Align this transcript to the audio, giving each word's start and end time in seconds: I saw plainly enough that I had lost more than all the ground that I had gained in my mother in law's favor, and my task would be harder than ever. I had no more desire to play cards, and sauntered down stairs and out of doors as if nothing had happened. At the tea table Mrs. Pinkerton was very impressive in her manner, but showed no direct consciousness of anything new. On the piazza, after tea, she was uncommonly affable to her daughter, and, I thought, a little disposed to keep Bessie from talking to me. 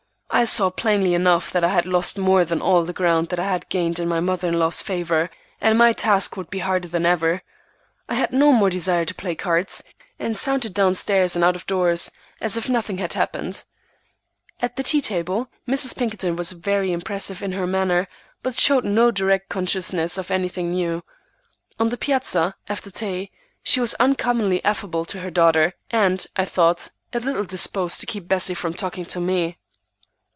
I 0.33 0.45
saw 0.45 0.69
plainly 0.69 1.13
enough 1.13 1.51
that 1.51 1.63
I 1.63 1.67
had 1.67 1.85
lost 1.85 2.17
more 2.17 2.45
than 2.45 2.61
all 2.61 2.85
the 2.85 2.93
ground 2.93 3.27
that 3.29 3.39
I 3.39 3.43
had 3.43 3.67
gained 3.67 3.99
in 3.99 4.07
my 4.07 4.21
mother 4.21 4.47
in 4.47 4.57
law's 4.57 4.81
favor, 4.81 5.29
and 5.59 5.77
my 5.77 5.91
task 5.91 6.37
would 6.37 6.49
be 6.49 6.59
harder 6.59 6.87
than 6.87 7.05
ever. 7.05 7.43
I 8.07 8.15
had 8.15 8.31
no 8.31 8.53
more 8.53 8.69
desire 8.69 9.03
to 9.03 9.13
play 9.13 9.35
cards, 9.35 9.83
and 10.17 10.35
sauntered 10.37 10.73
down 10.73 10.93
stairs 10.93 11.35
and 11.35 11.43
out 11.43 11.57
of 11.57 11.67
doors 11.67 12.09
as 12.39 12.55
if 12.55 12.69
nothing 12.69 12.97
had 12.97 13.11
happened. 13.11 13.65
At 14.61 14.77
the 14.77 14.83
tea 14.83 15.01
table 15.01 15.49
Mrs. 15.67 15.97
Pinkerton 15.97 16.37
was 16.37 16.53
very 16.53 16.93
impressive 16.93 17.43
in 17.43 17.51
her 17.51 17.67
manner, 17.67 18.07
but 18.41 18.55
showed 18.55 18.85
no 18.85 19.11
direct 19.11 19.49
consciousness 19.49 20.17
of 20.17 20.31
anything 20.31 20.71
new. 20.71 21.03
On 21.77 21.89
the 21.89 21.97
piazza, 21.97 22.55
after 22.69 22.89
tea, 22.89 23.31
she 23.63 23.81
was 23.81 23.95
uncommonly 23.95 24.63
affable 24.63 25.03
to 25.05 25.19
her 25.19 25.29
daughter, 25.29 25.73
and, 25.91 26.25
I 26.37 26.45
thought, 26.45 26.87
a 27.11 27.19
little 27.19 27.43
disposed 27.43 27.99
to 27.99 28.05
keep 28.07 28.29
Bessie 28.29 28.53
from 28.55 28.73
talking 28.73 29.05
to 29.05 29.19
me. 29.19 29.57